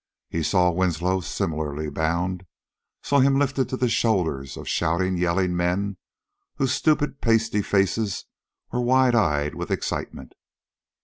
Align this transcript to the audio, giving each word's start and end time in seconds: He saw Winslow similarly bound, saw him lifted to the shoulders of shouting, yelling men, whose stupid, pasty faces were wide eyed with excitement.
He 0.31 0.41
saw 0.41 0.71
Winslow 0.71 1.19
similarly 1.21 1.87
bound, 1.87 2.47
saw 3.03 3.19
him 3.19 3.37
lifted 3.37 3.69
to 3.69 3.77
the 3.77 3.87
shoulders 3.87 4.57
of 4.57 4.67
shouting, 4.67 5.15
yelling 5.15 5.55
men, 5.55 5.97
whose 6.55 6.73
stupid, 6.73 7.21
pasty 7.21 7.61
faces 7.61 8.25
were 8.71 8.81
wide 8.81 9.13
eyed 9.13 9.53
with 9.53 9.69
excitement. 9.69 10.33